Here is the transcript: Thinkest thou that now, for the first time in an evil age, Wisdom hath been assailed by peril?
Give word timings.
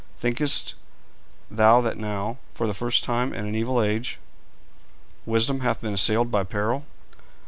Thinkest 0.17 0.73
thou 1.51 1.79
that 1.81 1.95
now, 1.95 2.39
for 2.55 2.65
the 2.65 2.73
first 2.73 3.03
time 3.03 3.35
in 3.35 3.45
an 3.45 3.53
evil 3.53 3.79
age, 3.83 4.17
Wisdom 5.27 5.59
hath 5.59 5.79
been 5.81 5.93
assailed 5.93 6.31
by 6.31 6.43
peril? 6.43 6.85